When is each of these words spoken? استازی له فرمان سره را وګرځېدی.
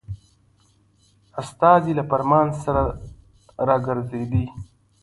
استازی 1.41 1.91
له 1.95 2.03
فرمان 2.09 2.47
سره 2.63 2.83
را 3.67 3.75
وګرځېدی. 3.79 4.45